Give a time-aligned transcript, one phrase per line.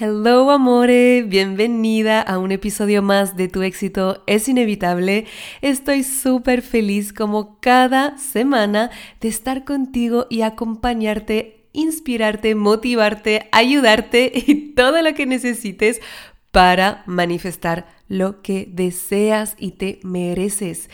[0.00, 5.26] Hello amore, bienvenida a un episodio más de Tu éxito es inevitable.
[5.60, 14.72] Estoy súper feliz como cada semana de estar contigo y acompañarte, inspirarte, motivarte, ayudarte y
[14.74, 16.00] todo lo que necesites
[16.52, 20.90] para manifestar lo que deseas y te mereces.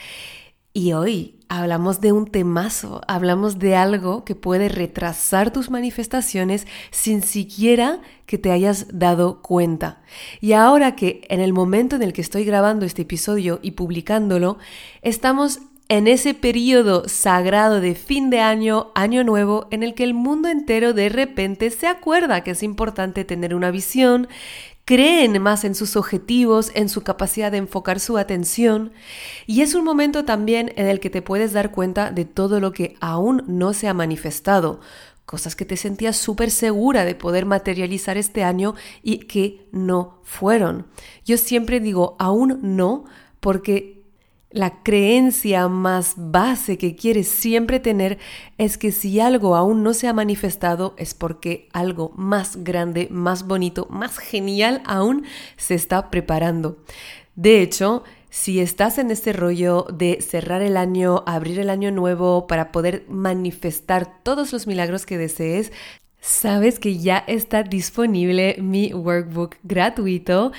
[0.76, 7.22] Y hoy hablamos de un temazo, hablamos de algo que puede retrasar tus manifestaciones sin
[7.22, 10.02] siquiera que te hayas dado cuenta.
[10.40, 14.58] Y ahora que en el momento en el que estoy grabando este episodio y publicándolo,
[15.02, 20.12] estamos en ese periodo sagrado de fin de año, año nuevo, en el que el
[20.12, 24.26] mundo entero de repente se acuerda que es importante tener una visión,
[24.84, 28.92] creen más en sus objetivos, en su capacidad de enfocar su atención
[29.46, 32.72] y es un momento también en el que te puedes dar cuenta de todo lo
[32.72, 34.80] que aún no se ha manifestado,
[35.24, 40.86] cosas que te sentías súper segura de poder materializar este año y que no fueron.
[41.24, 43.04] Yo siempre digo aún no
[43.40, 44.03] porque
[44.54, 48.18] la creencia más base que quieres siempre tener
[48.56, 53.48] es que si algo aún no se ha manifestado es porque algo más grande, más
[53.48, 55.24] bonito, más genial aún
[55.56, 56.78] se está preparando.
[57.34, 62.46] De hecho, si estás en este rollo de cerrar el año, abrir el año nuevo
[62.46, 65.72] para poder manifestar todos los milagros que desees,
[66.20, 70.52] sabes que ya está disponible mi workbook gratuito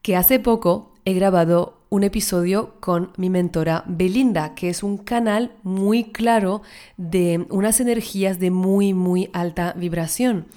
[0.01, 5.51] que hace poco he grabado un episodio con mi mentora Belinda, que es un canal
[5.63, 6.61] muy claro
[6.97, 10.47] de unas energías de muy, muy alta vibración.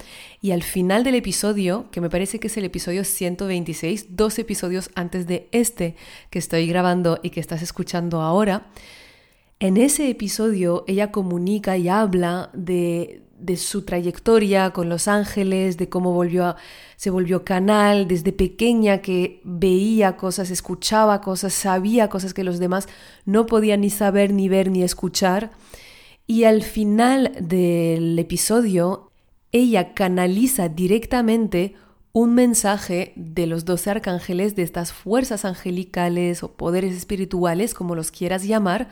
[0.41, 4.89] Y al final del episodio, que me parece que es el episodio 126, dos episodios
[4.95, 5.95] antes de este
[6.29, 8.67] que estoy grabando y que estás escuchando ahora,
[9.59, 15.89] en ese episodio ella comunica y habla de, de su trayectoria con Los Ángeles, de
[15.89, 16.55] cómo volvió
[16.99, 22.89] se volvió canal desde pequeña que veía cosas, escuchaba cosas, sabía cosas que los demás
[23.23, 25.51] no podían ni saber, ni ver, ni escuchar.
[26.27, 29.11] Y al final del episodio,
[29.53, 31.75] ella canaliza directamente
[32.11, 38.11] un mensaje de los doce arcángeles, de estas fuerzas angelicales o poderes espirituales, como los
[38.11, 38.89] quieras llamar,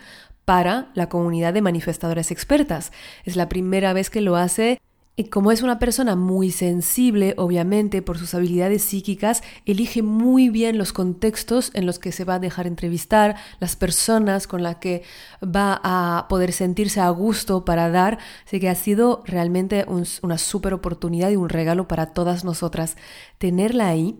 [0.48, 2.90] para la comunidad de manifestadoras expertas.
[3.26, 4.80] Es la primera vez que lo hace
[5.14, 10.78] y como es una persona muy sensible, obviamente, por sus habilidades psíquicas, elige muy bien
[10.78, 15.02] los contextos en los que se va a dejar entrevistar, las personas con las que
[15.44, 18.18] va a poder sentirse a gusto para dar.
[18.46, 19.84] Así que ha sido realmente
[20.22, 22.96] una súper oportunidad y un regalo para todas nosotras
[23.36, 24.18] tenerla ahí.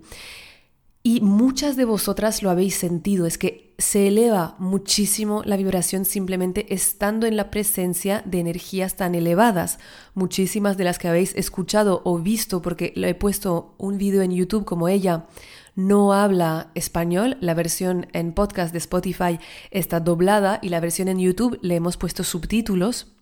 [1.03, 6.75] Y muchas de vosotras lo habéis sentido, es que se eleva muchísimo la vibración simplemente
[6.75, 9.79] estando en la presencia de energías tan elevadas.
[10.15, 14.33] Muchísimas de las que habéis escuchado o visto, porque le he puesto un vídeo en
[14.33, 15.27] YouTube como ella
[15.79, 19.39] no habla español, la versión en podcast de Spotify
[19.71, 23.13] está doblada y la versión en YouTube le hemos puesto subtítulos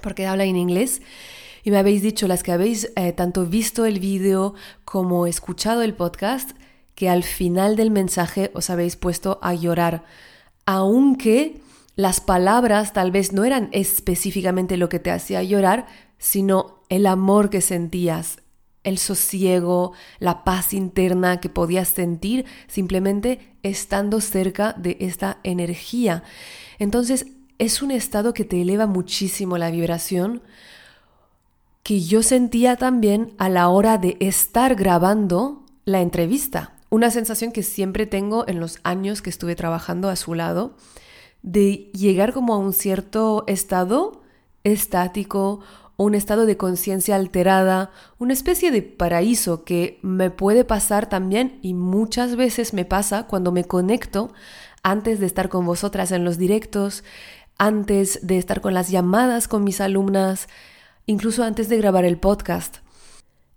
[0.00, 1.02] porque habla en inglés.
[1.62, 4.54] Y me habéis dicho, las que habéis eh, tanto visto el vídeo
[4.86, 6.52] como escuchado el podcast,
[6.94, 10.04] que al final del mensaje os habéis puesto a llorar,
[10.66, 11.60] aunque
[11.96, 15.86] las palabras tal vez no eran específicamente lo que te hacía llorar,
[16.18, 18.38] sino el amor que sentías,
[18.84, 26.22] el sosiego, la paz interna que podías sentir simplemente estando cerca de esta energía.
[26.78, 27.26] Entonces
[27.58, 30.42] es un estado que te eleva muchísimo la vibración,
[31.82, 36.79] que yo sentía también a la hora de estar grabando la entrevista.
[36.90, 40.76] Una sensación que siempre tengo en los años que estuve trabajando a su lado,
[41.42, 44.22] de llegar como a un cierto estado
[44.62, 45.60] estático
[46.04, 51.74] un estado de conciencia alterada, una especie de paraíso que me puede pasar también y
[51.74, 54.32] muchas veces me pasa cuando me conecto
[54.82, 57.04] antes de estar con vosotras en los directos,
[57.58, 60.48] antes de estar con las llamadas con mis alumnas,
[61.04, 62.78] incluso antes de grabar el podcast.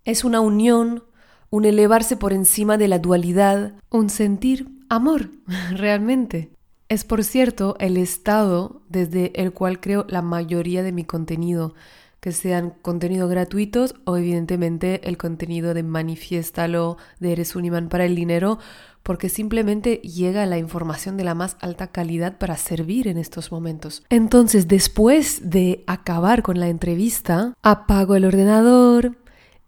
[0.03, 1.05] Es una unión,
[1.53, 5.29] un elevarse por encima de la dualidad, un sentir amor,
[5.69, 6.49] realmente.
[6.89, 11.75] Es por cierto el estado desde el cual creo la mayoría de mi contenido
[12.19, 18.05] que sean contenido gratuitos o evidentemente el contenido de Manifiéstalo, de Eres un imán para
[18.05, 18.57] el dinero,
[19.03, 24.03] porque simplemente llega la información de la más alta calidad para servir en estos momentos.
[24.09, 29.17] Entonces, después de acabar con la entrevista, apago el ordenador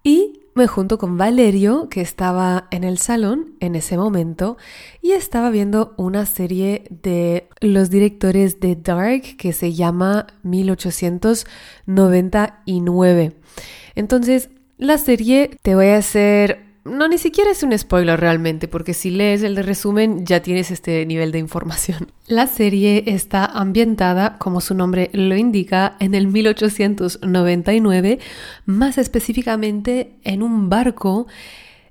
[0.03, 4.55] y me junto con Valerio, que estaba en el salón en ese momento,
[5.01, 13.35] y estaba viendo una serie de los directores de Dark que se llama 1899.
[13.95, 18.93] Entonces, la serie, te voy a hacer no, ni siquiera es un spoiler realmente, porque
[18.93, 22.11] si lees el de resumen ya tienes este nivel de información.
[22.27, 28.19] La serie está ambientada, como su nombre lo indica, en el 1899,
[28.67, 31.25] más específicamente en un barco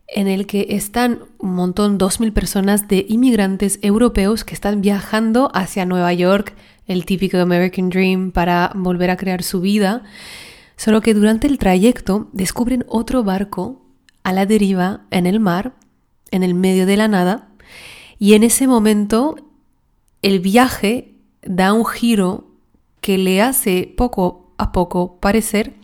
[0.07, 5.51] en el que están un montón, dos mil personas de inmigrantes europeos que están viajando
[5.55, 6.55] hacia Nueva York,
[6.87, 10.05] el típico American Dream, para volver a crear su vida.
[10.77, 13.84] Solo que durante el trayecto descubren otro barco
[14.25, 15.75] a la deriva en el mar,
[16.31, 17.49] en el medio de la nada,
[18.19, 19.37] y en ese momento
[20.23, 22.49] el viaje da un giro
[23.01, 25.75] que le hace poco a poco parecer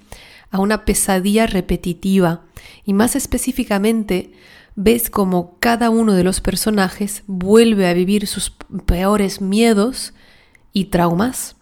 [0.50, 2.42] a una pesadilla repetitiva
[2.84, 4.32] y más específicamente
[4.74, 8.50] ves como cada uno de los personajes vuelve a vivir sus
[8.86, 10.14] peores miedos
[10.72, 11.56] y traumas,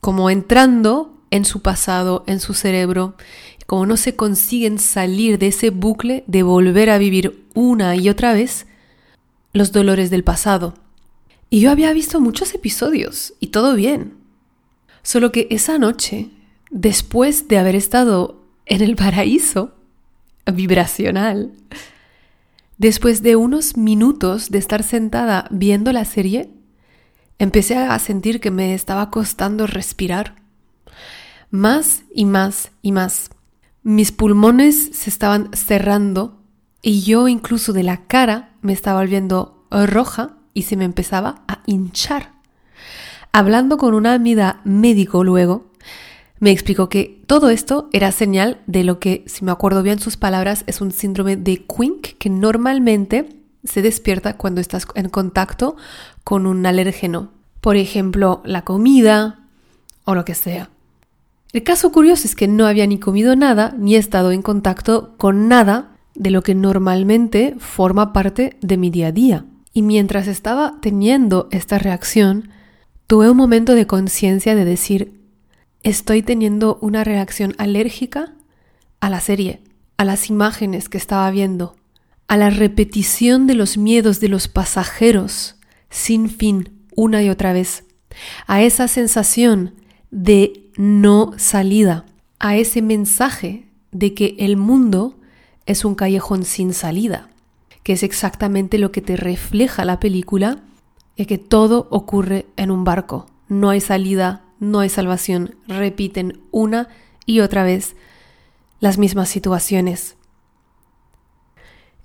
[0.00, 3.16] como entrando en su pasado, en su cerebro,
[3.66, 8.34] como no se consiguen salir de ese bucle de volver a vivir una y otra
[8.34, 8.66] vez
[9.54, 10.74] los dolores del pasado.
[11.48, 14.14] Y yo había visto muchos episodios y todo bien.
[15.02, 16.28] Solo que esa noche,
[16.70, 19.72] después de haber estado en el paraíso
[20.52, 21.52] vibracional,
[22.76, 26.50] después de unos minutos de estar sentada viendo la serie,
[27.38, 30.41] empecé a sentir que me estaba costando respirar.
[31.52, 33.28] Más y más y más.
[33.82, 36.40] Mis pulmones se estaban cerrando
[36.80, 41.58] y yo incluso de la cara me estaba volviendo roja y se me empezaba a
[41.66, 42.32] hinchar.
[43.32, 45.70] Hablando con una amiga médico luego,
[46.38, 50.16] me explicó que todo esto era señal de lo que, si me acuerdo bien sus
[50.16, 53.28] palabras, es un síndrome de Quink que normalmente
[53.62, 55.76] se despierta cuando estás en contacto
[56.24, 57.30] con un alérgeno.
[57.60, 59.40] Por ejemplo, la comida
[60.06, 60.71] o lo que sea.
[61.52, 65.48] El caso curioso es que no había ni comido nada ni estado en contacto con
[65.48, 69.44] nada de lo que normalmente forma parte de mi día a día.
[69.74, 72.50] Y mientras estaba teniendo esta reacción,
[73.06, 75.20] tuve un momento de conciencia de decir,
[75.82, 78.34] estoy teniendo una reacción alérgica
[79.00, 79.60] a la serie,
[79.98, 81.76] a las imágenes que estaba viendo,
[82.28, 85.56] a la repetición de los miedos de los pasajeros
[85.90, 87.84] sin fin una y otra vez,
[88.46, 89.74] a esa sensación
[90.10, 92.06] de no salida,
[92.38, 95.14] a ese mensaje de que el mundo
[95.66, 97.28] es un callejón sin salida,
[97.82, 100.62] que es exactamente lo que te refleja la película,
[101.16, 106.88] y que todo ocurre en un barco, no hay salida, no hay salvación, repiten una
[107.26, 107.96] y otra vez
[108.80, 110.16] las mismas situaciones.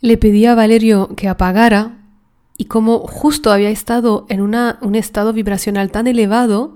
[0.01, 1.97] Le pedí a Valerio que apagara
[2.57, 6.75] y como justo había estado en una, un estado vibracional tan elevado,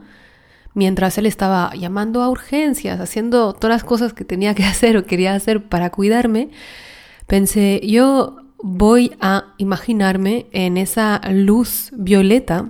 [0.73, 5.05] mientras él estaba llamando a urgencias, haciendo todas las cosas que tenía que hacer o
[5.05, 6.49] quería hacer para cuidarme,
[7.27, 12.69] pensé, yo voy a imaginarme en esa luz violeta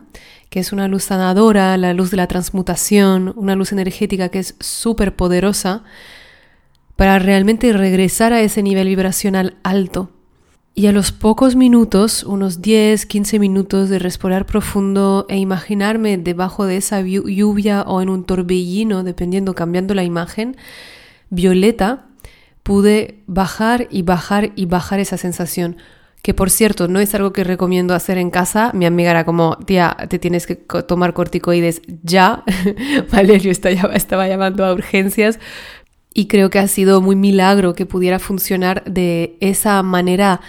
[0.52, 4.56] que es una luz sanadora, la luz de la transmutación, una luz energética que es
[4.60, 5.86] súper poderosa,
[6.98, 10.12] para realmente regresar a ese nivel vibracional alto.
[10.74, 16.66] Y a los pocos minutos, unos 10, 15 minutos de respirar profundo e imaginarme debajo
[16.66, 20.56] de esa lluvia o en un torbellino, dependiendo, cambiando la imagen,
[21.30, 22.08] violeta,
[22.64, 25.76] pude bajar y bajar y bajar esa sensación.
[26.22, 28.72] Que por cierto, no es algo que recomiendo hacer en casa.
[28.74, 32.44] Mi amiga era como, tía, te tienes que tomar corticoides ya.
[33.12, 35.40] Valerio estaba llamando a urgencias.
[36.14, 40.42] Y creo que ha sido muy milagro que pudiera funcionar de esa manera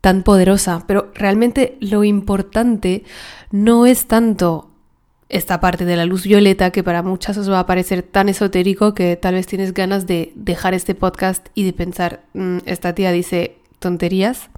[0.00, 0.84] tan poderosa.
[0.86, 3.04] Pero realmente lo importante
[3.50, 4.70] no es tanto
[5.28, 8.94] esta parte de la luz violeta que para muchas os va a parecer tan esotérico
[8.94, 13.12] que tal vez tienes ganas de dejar este podcast y de pensar, mm, esta tía
[13.12, 14.50] dice tonterías.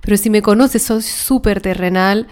[0.00, 2.26] Pero si me conoces, soy súper terrenal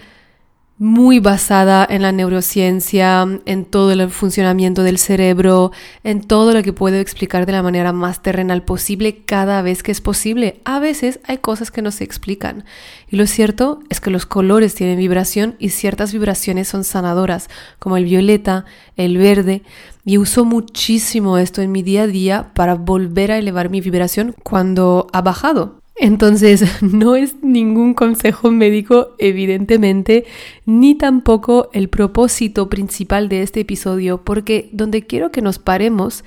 [0.79, 5.71] muy basada en la neurociencia, en todo el funcionamiento del cerebro,
[6.03, 9.91] en todo lo que puedo explicar de la manera más terrenal posible cada vez que
[9.91, 10.61] es posible.
[10.65, 12.63] A veces hay cosas que no se explican.
[13.09, 17.97] Y lo cierto es que los colores tienen vibración y ciertas vibraciones son sanadoras, como
[17.97, 18.65] el violeta,
[18.97, 19.63] el verde.
[20.05, 24.35] Y uso muchísimo esto en mi día a día para volver a elevar mi vibración
[24.43, 25.81] cuando ha bajado.
[25.99, 30.25] Entonces, no es ningún consejo médico, evidentemente,
[30.65, 36.23] ni tampoco el propósito principal de este episodio, porque donde quiero que nos paremos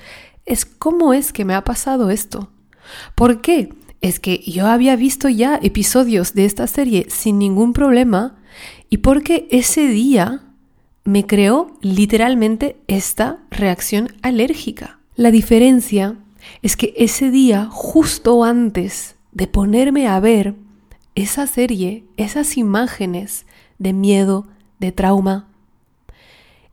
[0.46, 2.50] es cómo es que me ha pasado esto.
[3.14, 3.72] ¿Por qué?
[4.00, 8.38] Es que yo había visto ya episodios de esta serie sin ningún problema
[8.88, 10.42] y porque ese día
[11.04, 14.98] me creó literalmente esta reacción alérgica.
[15.16, 16.16] La diferencia
[16.62, 20.54] es que ese día, justo antes de ponerme a ver
[21.14, 23.46] esa serie, esas imágenes
[23.78, 24.46] de miedo,
[24.78, 25.48] de trauma,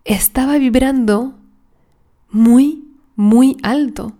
[0.05, 1.35] estaba vibrando
[2.29, 2.85] muy,
[3.15, 4.13] muy alto.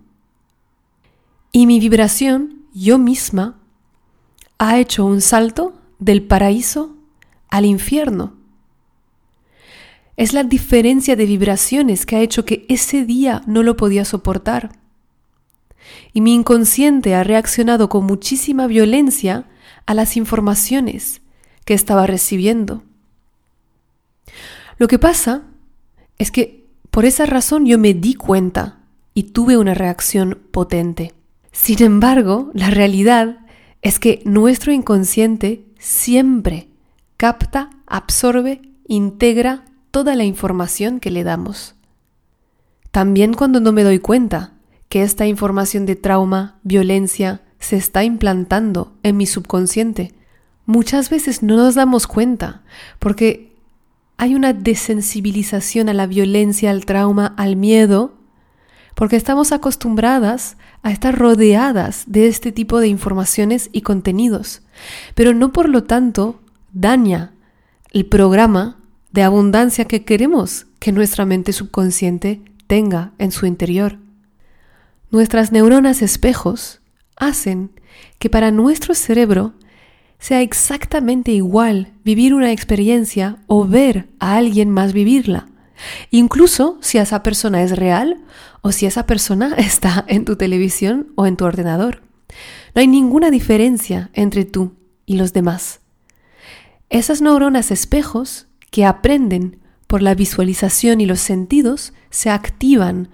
[1.52, 3.58] Y mi vibración, yo misma,
[4.58, 6.94] ha hecho un salto del paraíso
[7.48, 8.34] al infierno.
[10.16, 14.72] Es la diferencia de vibraciones que ha hecho que ese día no lo podía soportar
[16.12, 19.46] y mi inconsciente ha reaccionado con muchísima violencia
[19.86, 21.22] a las informaciones
[21.64, 22.82] que estaba recibiendo.
[24.78, 25.42] Lo que pasa
[26.18, 28.78] es que por esa razón yo me di cuenta
[29.14, 31.14] y tuve una reacción potente.
[31.52, 33.40] Sin embargo, la realidad
[33.82, 36.68] es que nuestro inconsciente siempre
[37.16, 41.74] capta, absorbe, integra toda la información que le damos.
[42.90, 44.54] También cuando no me doy cuenta,
[44.88, 50.14] que esta información de trauma, violencia, se está implantando en mi subconsciente.
[50.66, 52.62] Muchas veces no nos damos cuenta
[52.98, 53.56] porque
[54.16, 58.14] hay una desensibilización a la violencia, al trauma, al miedo,
[58.94, 64.62] porque estamos acostumbradas a estar rodeadas de este tipo de informaciones y contenidos,
[65.14, 66.40] pero no por lo tanto
[66.72, 67.32] daña
[67.92, 68.78] el programa
[69.12, 73.98] de abundancia que queremos que nuestra mente subconsciente tenga en su interior.
[75.10, 76.80] Nuestras neuronas espejos
[77.16, 77.70] hacen
[78.18, 79.54] que para nuestro cerebro
[80.18, 85.48] sea exactamente igual vivir una experiencia o ver a alguien más vivirla,
[86.10, 88.18] incluso si esa persona es real
[88.60, 92.02] o si esa persona está en tu televisión o en tu ordenador.
[92.74, 94.74] No hay ninguna diferencia entre tú
[95.06, 95.80] y los demás.
[96.90, 103.08] Esas neuronas espejos que aprenden por la visualización y los sentidos se activan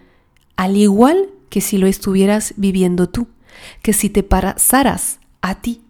[0.56, 3.28] al igual que si lo estuvieras viviendo tú,
[3.80, 5.82] que si te pasaras a ti.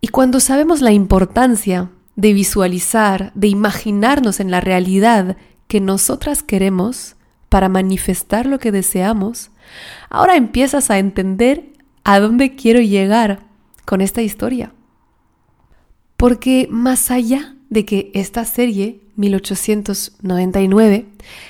[0.00, 5.36] Y cuando sabemos la importancia de visualizar, de imaginarnos en la realidad
[5.68, 7.16] que nosotras queremos
[7.50, 9.50] para manifestar lo que deseamos,
[10.08, 13.40] ahora empiezas a entender a dónde quiero llegar
[13.84, 14.72] con esta historia.
[16.16, 21.06] Porque más allá de que esta serie 1899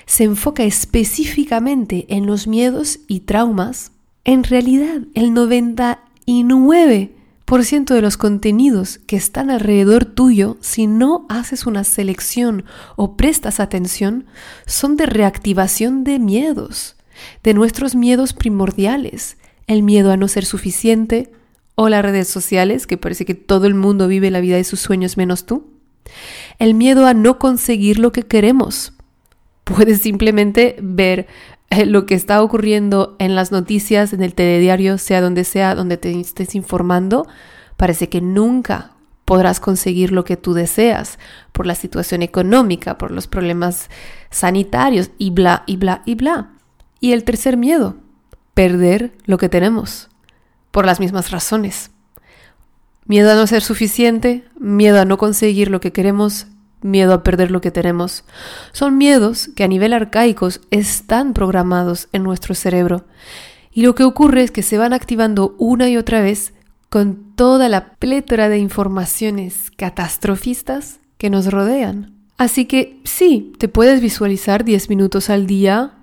[0.07, 3.92] se enfoca específicamente en los miedos y traumas,
[4.25, 11.85] en realidad el 99% de los contenidos que están alrededor tuyo, si no haces una
[11.85, 12.64] selección
[12.97, 14.26] o prestas atención,
[14.66, 16.97] son de reactivación de miedos,
[17.42, 21.33] de nuestros miedos primordiales, el miedo a no ser suficiente,
[21.75, 24.81] o las redes sociales, que parece que todo el mundo vive la vida de sus
[24.81, 25.71] sueños menos tú,
[26.59, 28.92] el miedo a no conseguir lo que queremos.
[29.64, 31.26] Puedes simplemente ver
[31.71, 35.97] eh, lo que está ocurriendo en las noticias, en el telediario, sea donde sea, donde
[35.97, 37.26] te estés informando.
[37.76, 38.92] Parece que nunca
[39.25, 41.18] podrás conseguir lo que tú deseas
[41.52, 43.88] por la situación económica, por los problemas
[44.30, 46.50] sanitarios y bla, y bla, y bla.
[47.00, 47.97] Y el tercer miedo,
[48.54, 50.11] perder lo que tenemos,
[50.71, 51.91] por las mismas razones.
[53.06, 56.47] Miedo a no ser suficiente, miedo a no conseguir lo que queremos,
[56.82, 58.25] miedo a perder lo que tenemos.
[58.73, 63.04] Son miedos que a nivel arcaicos están programados en nuestro cerebro.
[63.73, 66.52] Y lo que ocurre es que se van activando una y otra vez
[66.90, 72.14] con toda la plétora de informaciones catastrofistas que nos rodean.
[72.37, 75.94] Así que sí, te puedes visualizar 10 minutos al día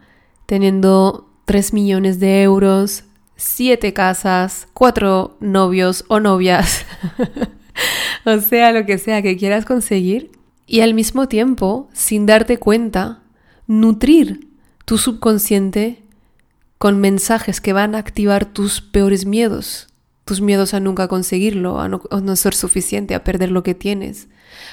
[0.45, 3.03] teniendo 3 millones de euros,
[3.39, 6.85] 7 casas, 4 novios o novias,
[8.25, 10.31] o sea, lo que sea que quieras conseguir,
[10.67, 13.23] y al mismo tiempo, sin darte cuenta,
[13.65, 14.49] nutrir
[14.83, 16.03] tu subconsciente
[16.77, 19.87] con mensajes que van a activar tus peores miedos,
[20.25, 24.27] tus miedos a nunca conseguirlo, a no, ser suficiente, a perder lo que tienes,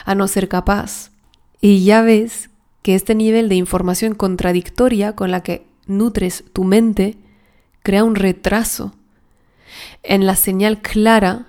[0.05, 1.13] a no ser capaz.
[1.61, 2.51] Y ya ves
[2.83, 7.17] que este nivel de información contradictoria con la que nutres tu mente
[7.87, 8.97] crea un retraso
[10.03, 11.47] en la señal clara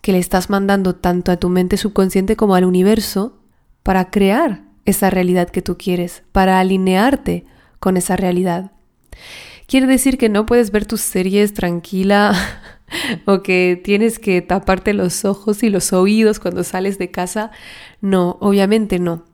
[0.00, 3.38] que le estás mandando tanto a tu mente subconsciente como al universo
[3.84, 7.44] para crear esa realidad que tú quieres, para alinearte
[7.78, 8.72] con esa realidad.
[9.68, 12.34] Quiere decir que no puedes ver tus series tranquila
[13.24, 17.52] o que tienes que taparte los ojos y los oídos cuando sales de casa.
[18.00, 19.24] No, obviamente no.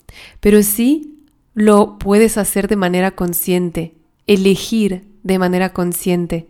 [0.40, 1.25] Pero sí
[1.55, 3.95] lo puedes hacer de manera consciente,
[4.26, 6.47] elegir de manera consciente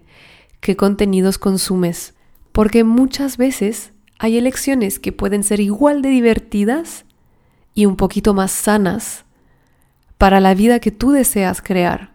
[0.61, 2.14] qué contenidos consumes.
[2.52, 7.04] Porque muchas veces hay elecciones que pueden ser igual de divertidas
[7.75, 9.25] y un poquito más sanas
[10.18, 12.12] para la vida que tú deseas crear.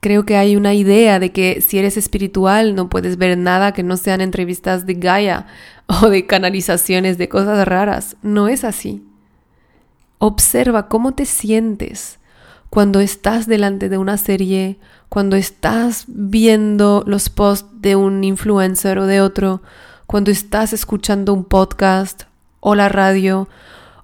[0.00, 3.82] Creo que hay una idea de que si eres espiritual no puedes ver nada que
[3.82, 5.46] no sean entrevistas de Gaia
[5.86, 8.16] o de canalizaciones de cosas raras.
[8.22, 9.04] No es así.
[10.18, 12.18] Observa cómo te sientes
[12.72, 14.78] cuando estás delante de una serie,
[15.10, 19.60] cuando estás viendo los posts de un influencer o de otro,
[20.06, 22.22] cuando estás escuchando un podcast
[22.60, 23.46] o la radio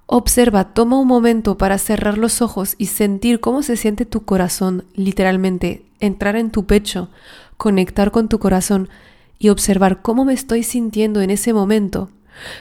[0.05, 4.85] Observa, toma un momento para cerrar los ojos y sentir cómo se siente tu corazón,
[4.93, 7.09] literalmente, entrar en tu pecho,
[7.57, 8.91] conectar con tu corazón
[9.39, 12.11] y observar cómo me estoy sintiendo en ese momento.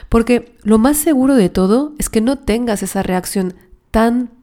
[0.08, 3.52] Porque lo más seguro de todo es que no tengas esa reacción
[3.90, 4.37] tan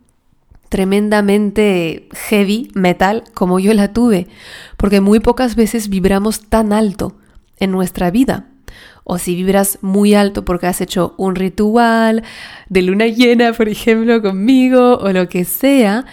[0.70, 4.28] tremendamente heavy metal como yo la tuve,
[4.78, 7.16] porque muy pocas veces vibramos tan alto
[7.58, 8.48] en nuestra vida
[9.06, 12.24] o si vibras muy alto porque has hecho un ritual
[12.68, 16.06] de luna llena, por ejemplo, conmigo o lo que sea,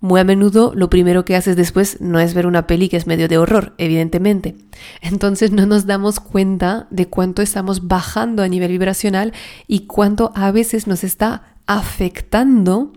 [0.00, 3.06] muy a menudo lo primero que haces después no es ver una peli que es
[3.06, 4.56] medio de horror, evidentemente.
[5.00, 9.32] Entonces no nos damos cuenta de cuánto estamos bajando a nivel vibracional
[9.66, 12.92] y cuánto a veces nos está afectando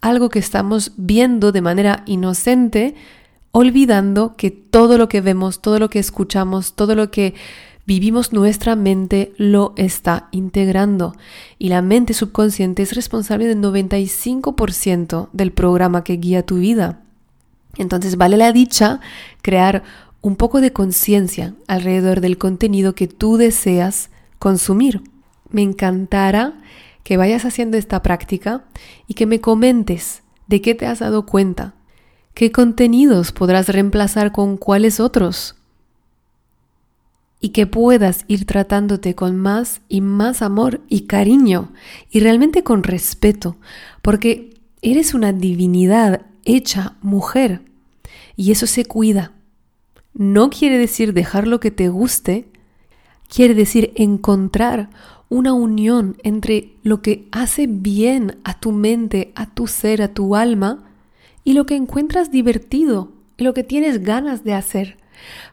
[0.00, 2.94] algo que estamos viendo de manera inocente,
[3.52, 7.34] olvidando que todo lo que vemos, todo lo que escuchamos, todo lo que
[7.86, 11.14] vivimos nuestra mente lo está integrando
[11.58, 17.00] y la mente subconsciente es responsable del 95% del programa que guía tu vida.
[17.78, 19.00] Entonces vale la dicha
[19.42, 19.82] crear
[20.20, 25.02] un poco de conciencia alrededor del contenido que tú deseas consumir.
[25.50, 26.54] Me encantará
[27.06, 28.64] que vayas haciendo esta práctica
[29.06, 31.72] y que me comentes de qué te has dado cuenta,
[32.34, 35.54] qué contenidos podrás reemplazar con cuáles otros
[37.38, 41.70] y que puedas ir tratándote con más y más amor y cariño
[42.10, 43.56] y realmente con respeto,
[44.02, 47.62] porque eres una divinidad hecha mujer
[48.34, 49.30] y eso se cuida.
[50.12, 52.48] No quiere decir dejar lo que te guste,
[53.28, 54.90] quiere decir encontrar
[55.28, 60.36] una unión entre lo que hace bien a tu mente, a tu ser, a tu
[60.36, 60.84] alma,
[61.44, 64.98] y lo que encuentras divertido, y lo que tienes ganas de hacer.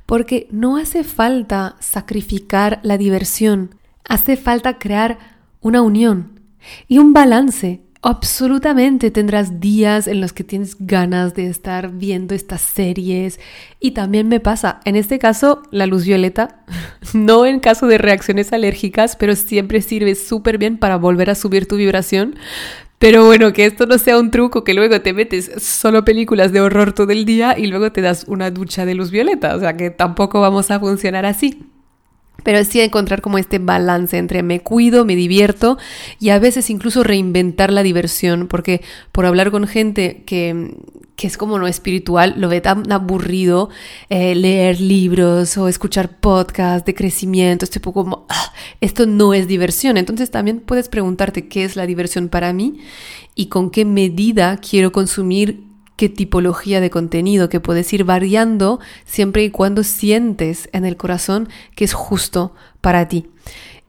[0.05, 3.75] Porque no hace falta sacrificar la diversión,
[4.07, 5.17] hace falta crear
[5.61, 6.39] una unión
[6.87, 7.81] y un balance.
[8.05, 13.39] Absolutamente tendrás días en los que tienes ganas de estar viendo estas series
[13.79, 16.65] y también me pasa, en este caso, la luz violeta,
[17.13, 21.65] no en caso de reacciones alérgicas, pero siempre sirve súper bien para volver a subir
[21.65, 22.35] tu vibración,
[22.99, 26.59] pero bueno, que esto no sea un truco que luego te metes solo películas de
[26.59, 29.55] horror todo el día y luego te das una ducha de luz violeta.
[29.57, 31.69] O sea que tampoco vamos a funcionar así.
[32.43, 35.77] Pero sí encontrar como este balance entre me cuido, me divierto
[36.19, 40.75] y a veces incluso reinventar la diversión, porque por hablar con gente que,
[41.15, 43.69] que es como no espiritual, lo ve tan aburrido
[44.09, 49.47] eh, leer libros o escuchar podcasts de crecimiento, este poco como, ah, esto no es
[49.47, 49.97] diversión.
[49.97, 52.79] Entonces también puedes preguntarte qué es la diversión para mí
[53.35, 59.43] y con qué medida quiero consumir qué tipología de contenido que puedes ir variando siempre
[59.43, 63.27] y cuando sientes en el corazón que es justo para ti.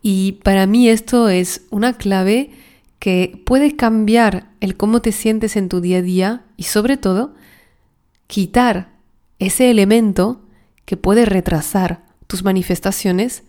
[0.03, 2.51] Y para mí esto es una clave
[2.99, 7.35] que puede cambiar el cómo te sientes en tu día a día y sobre todo
[8.27, 8.95] quitar
[9.38, 10.43] ese elemento
[10.85, 13.45] que puede retrasar tus manifestaciones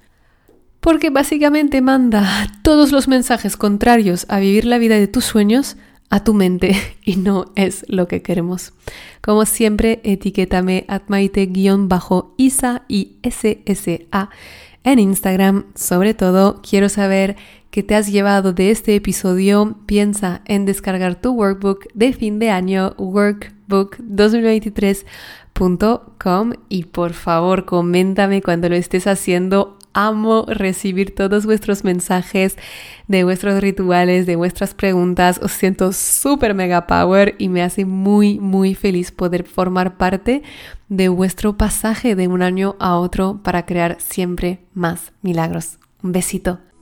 [0.80, 5.78] porque básicamente manda todos los mensajes contrarios a vivir la vida de tus sueños
[6.10, 8.72] a tu mente y no es lo que queremos.
[9.22, 14.30] Como siempre, etiquétame atmaite-isa y SSA
[14.84, 15.66] en Instagram.
[15.76, 17.36] Sobre todo, quiero saber
[17.72, 19.78] qué te has llevado de este episodio.
[19.86, 28.42] Piensa en descargar tu workbook de fin de año, Workbook 2023.com y por favor coméntame
[28.42, 32.58] cuando lo estés haciendo amo recibir todos vuestros mensajes
[33.08, 35.40] de vuestros rituales, de vuestras preguntas.
[35.42, 40.44] Os siento súper mega power y me hace muy, muy feliz poder formar parte
[40.90, 45.80] de vuestro pasaje de un año a otro para crear siempre más milagros.
[46.04, 46.60] Un besito.